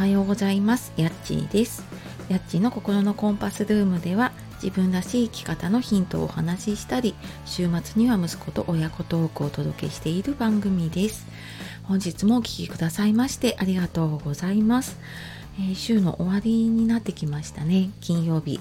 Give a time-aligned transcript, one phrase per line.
[0.00, 0.94] はようございます。
[0.96, 1.84] やっちーです。
[2.30, 11.26] やっちーの心のコンパスルームでは自分らしい生き方のヒントをお話ししたり週末には息子と親子トークをお届けしている番組です。
[11.82, 14.96] 本日もお聴きくださいましてありがとうございます、
[15.58, 17.90] えー、週の終わりになってきましたね。
[18.00, 18.58] 金曜日、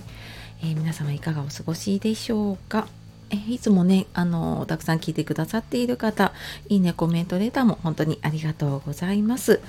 [0.61, 2.89] えー、皆様いかがお過ごしでしょうか。
[3.31, 6.33] えいつもね、あのたくさん聞いてくださっている方、
[6.67, 9.61] いいね、コメント、レターも本当にありがとうございます。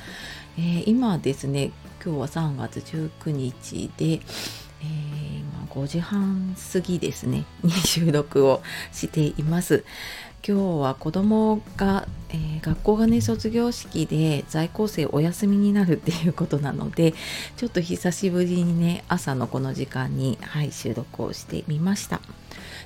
[0.62, 1.73] えー、今ですね、
[2.05, 4.20] 今日は3月19日で、
[5.70, 9.84] 5時半過ぎですね、に収録をしています。
[10.46, 17.12] 今日は子供が、えー、学校がね卒業式で在校生お休みになるっていうことなので
[17.59, 22.21] ちょっと久しぶりにね朝のこの時間に、はい、収録をしてみました。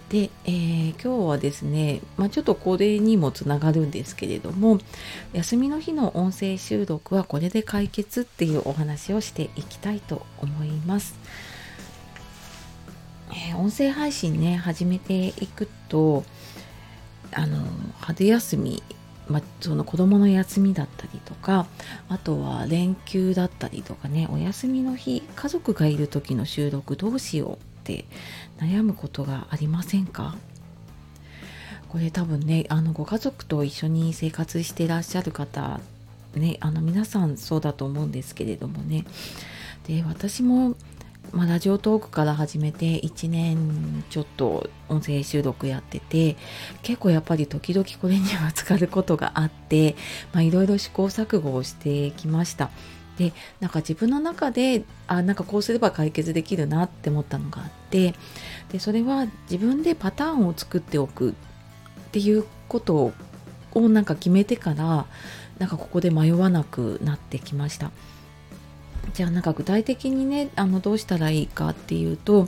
[0.09, 4.79] で、えー、今日はですね、まあ、ちょっとこれにもつながるんですけれども
[5.33, 11.15] 休みの日の音声収録はこれで解決っていうお話をしていきたいと思います。
[13.31, 16.25] えー、音声配信ね始めていくと
[17.33, 17.59] あの
[18.01, 18.83] 春休み
[19.27, 21.67] まあ、その子供の休みだったりとか
[22.11, 28.05] あとは連休だったりとかねお休みの日家族がいる時の収録どうしようって
[28.59, 30.37] 悩むことがありませんか？
[31.89, 35.81] これ多分ねあのご家族と一緒に生活してらっしゃる方
[36.35, 39.07] ねあの皆さんそうだと思うんですけれどもね。
[39.87, 40.77] で私も、
[41.33, 46.37] まあ、ラジオトークから始めて1年ちょっと音声収録やってて
[46.83, 49.97] 結構やっぱり時々これには浸かることがあって
[50.37, 52.71] いろいろ試行錯誤をしてきました。
[53.19, 58.15] でなんか自分の中であなんかこうすれば解決できるなって思ったのがあって
[58.73, 61.35] でそれは自分でパターンを作っておくっ
[62.11, 63.13] ていうこと
[63.73, 65.07] をなんか決めてから
[65.59, 67.93] なんかここで迷わなくなってきました
[69.15, 72.47] じゃあなんか具体的にねあのどうしたらいいかっていうと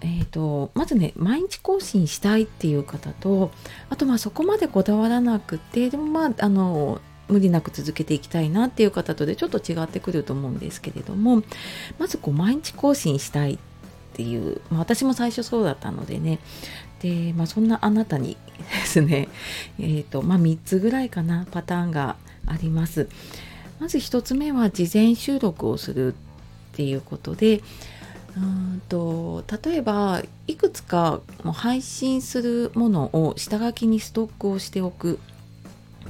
[0.00, 3.50] えーと、まずね毎日更新したいっていう方と
[3.88, 11.42] あとまあそこまでこだわらなくてでもまああの無理なく続けていきたいなっていう方とでちょっと違ってくると思うんですけれども
[11.98, 13.58] まずこう毎日更新したいっ
[14.12, 16.38] ていう、まあ、私も最初そうだったのでね
[17.00, 19.28] で、まあ、そんなあなたに ですね
[19.78, 22.16] えっ、ー、とまあ3つぐらいかなパターンが
[22.46, 23.08] あります。
[23.80, 26.16] まず1つ目は事前収録をするっ
[26.72, 27.60] ていうことで
[28.36, 31.20] うんと例えばいくつか
[31.52, 35.20] 配信するものを下書きにストックをしておく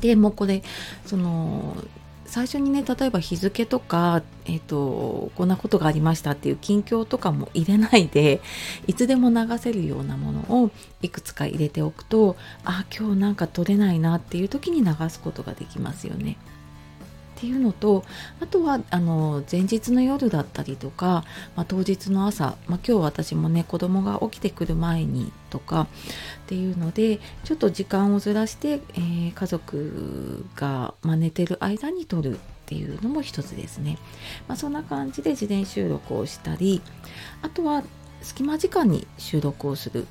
[0.00, 0.62] でもうこれ
[1.06, 1.76] その
[2.26, 8.40] 最初にね例えば日付とか、えーと、こんなことがありましたっていう近況とかも入れないで
[8.86, 10.70] いつでも流せるようなものを
[11.02, 16.36] いくつか入れておくとあ今日なんか撮れないなっていう時に流すことができますよね。
[17.36, 18.04] っていうのと
[18.40, 21.24] あとはあの前日の夜だったりとか、
[21.56, 25.86] まあ、当日の朝、まあ、今日私もね子供が起きてくる前にとかっ
[26.46, 33.98] ていうのでちょっと時間をずらして、えー、家族が、まあ、寝てる間に撮るっていうのも一つですね、
[34.48, 36.80] まあ、そんな感じで事前収録をしたり
[37.42, 37.82] あとは
[38.22, 40.06] 隙間時間に収録をする。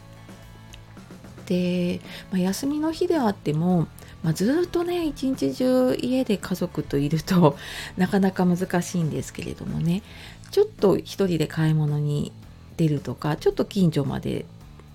[1.46, 3.88] で、まあ、休みの日であっても
[4.24, 7.58] まあ、ずっとね一日中家で家族といると
[7.98, 10.02] なかなか難しいんですけれどもね。
[10.50, 12.32] ちょっと一人で買い物に
[12.78, 14.46] 出るとかちょっと近所まで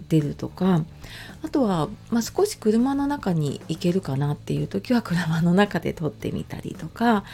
[0.08, 0.84] 出るとか
[1.42, 7.24] あとは、まあ、少し車の中に行けるかなっていう時は車の中で撮ってみたりとか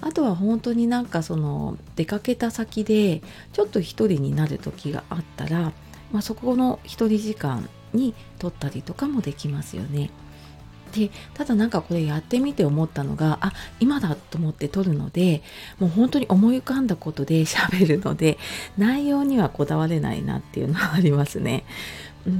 [0.00, 3.22] あとは本当になんかその出かけた先で
[3.52, 5.72] ちょっと一人になる時があったら、
[6.10, 10.10] まあ、そこの一人時間に撮ったりとかもできますよね。
[10.92, 15.42] でただなんかこれやってみて思ったのがあ今だと思って撮るので
[15.78, 18.38] もう本当に思い浮かんだことで 喋るので
[18.76, 21.64] 内容にはこだわれないなっていうのはありますね。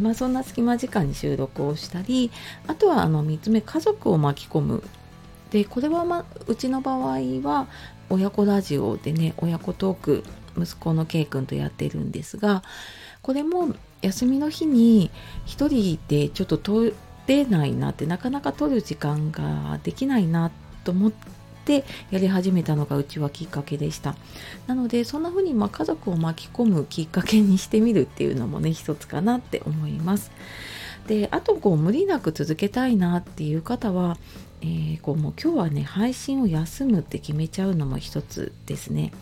[0.03, 2.31] まあ、そんな隙間時間に収録をしたり
[2.67, 4.83] あとはあの3つ目家族を巻き込む
[5.51, 7.67] でこれは、まあ、うちの場合は
[8.11, 10.25] 親子ラジオでね親子トーク
[10.59, 12.63] 息子の K 君とやってるんですが
[13.23, 15.11] これも休みの日に
[15.45, 16.59] 一人でちょっと
[17.31, 20.51] れないなってなかなか取る時間ができないな
[20.85, 21.13] と思っ
[21.65, 24.17] てやり始めたのがうちはきっかけでした。
[24.67, 30.33] なのでそんな風にま家族を巻き込むきっかけにしてみるっていうのもね一つかなって思います。
[31.07, 34.19] であとこう無理なく続けたいなっていう方は、
[34.61, 39.13] えー、こうもう今日はね配信を休むって決めちゃうのも一つですね。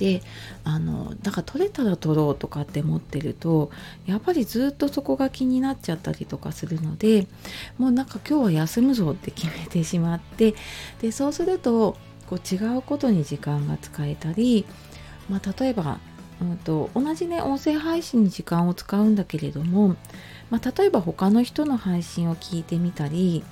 [0.00, 0.22] で
[0.64, 3.70] あのだから取れたら取ろうとかって思ってると
[4.06, 7.26] やっぱりずっとそこが気になっちゃったりとかするので
[7.76, 10.54] もうなんか今日は休むぞって決めてしまって
[11.02, 11.98] でそうすると
[12.30, 14.64] こう違うことに時間が使えたり、
[15.28, 15.98] まあ、例えば、
[16.40, 19.96] うんと、同じね音声配信に時間を使うんだけれども、
[20.48, 23.44] まあ、例えば他の人の配信を聞いてみたり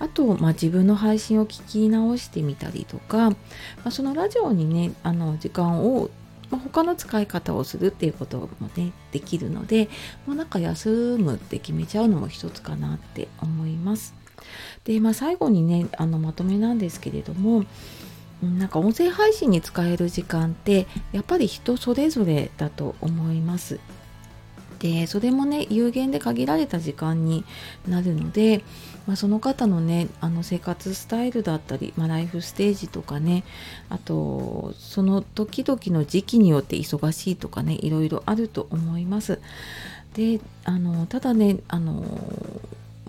[0.00, 3.36] あと、まあ、自分の配信を聞き直してみたりとか、ま
[3.84, 6.10] あ、そのラジオにねあの時間を
[6.50, 9.88] まあ、他の使い方をするっていうこともねできるので
[10.26, 14.14] もうなんか休むって決めちゃうのも一つかなって思います。
[14.84, 17.64] で、まあ、最後にねあのまとめなんですけれども
[18.42, 23.78] なんか音声配信に使える時間ってやっぱり人それぞれだと思います。
[24.80, 27.44] でそれもね有限で限られた時間に
[27.86, 28.64] なるので、
[29.06, 33.44] まあ、その方のねあの生活スタイルだったり、まあ、ライフステージとかね
[33.90, 39.38] あとその時々の時期によって忙しいとかねいろいろあると思います。
[40.14, 42.02] であのただねあの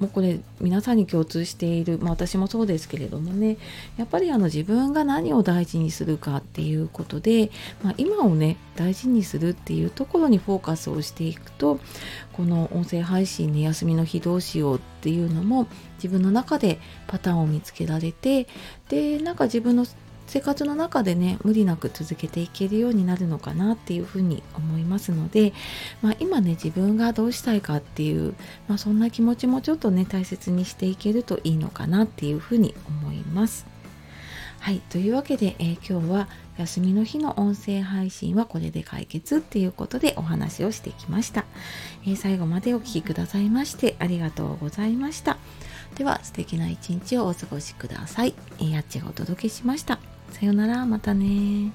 [0.01, 3.57] もうこれ皆さんに共通している、まあ、私もそうですけれどもね
[3.97, 7.51] やっぱりあの自分が何を大事にするかっていうことで、
[7.83, 11.79] まあ、今をね大事にするっていうところにフォーカスをしていくと
[12.33, 15.67] この音声配信に休みの日どうしようっていうのも
[15.97, 18.47] 自分の中でパターンを見つけられて
[18.89, 19.85] でなんか自分の
[20.31, 25.51] 生活の中でね無理なく続けていけるようになるのかなっていうふうに思いますので、
[26.01, 28.33] まあ、今ね自分がどうしたいかっていう、
[28.69, 33.65] まあ、そんな気持ちもちょっとね大切にしていけるといいのかなっていうふうに思います。
[34.61, 41.43] はいというわけで、えー、今日は休みの日の音声配信はこれで解決っていうことでお話をしてきました、
[42.05, 45.37] えー、最後までお聴きくださいましてありがとうございました。
[45.95, 49.99] では素敵な一日をお過ごしください、えー、やっちがお届けしました。
[50.31, 51.71] さよならまたね。